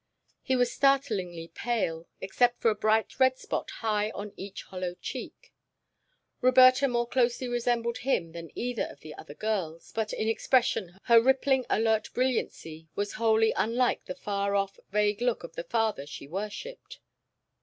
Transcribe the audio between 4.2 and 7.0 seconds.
each hollow cheek. Roberta